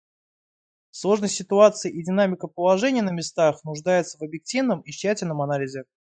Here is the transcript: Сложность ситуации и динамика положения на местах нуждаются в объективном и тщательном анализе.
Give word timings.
Сложность 0.89 1.35
ситуации 1.35 1.91
и 1.91 2.03
динамика 2.03 2.47
положения 2.47 3.03
на 3.03 3.11
местах 3.11 3.63
нуждаются 3.63 4.17
в 4.17 4.23
объективном 4.23 4.81
и 4.81 4.89
тщательном 4.91 5.43
анализе. 5.43 5.83